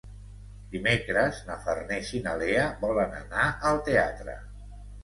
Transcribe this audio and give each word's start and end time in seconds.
Dimecres 0.71 1.43
na 1.51 1.59
Farners 1.67 2.15
i 2.21 2.25
na 2.25 2.35
Lea 2.43 2.67
volen 2.87 3.17
anar 3.23 3.49
al 3.75 3.87
teatre. 3.93 4.41